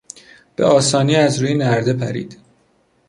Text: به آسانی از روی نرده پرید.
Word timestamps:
به 0.55 0.65
آسانی 0.65 1.15
از 1.15 1.41
روی 1.41 1.53
نرده 1.53 1.93
پرید. 1.93 2.37